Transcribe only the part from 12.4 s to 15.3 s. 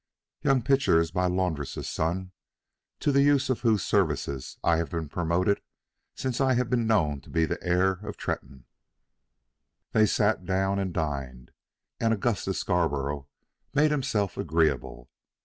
Scarborough made himself agreeable.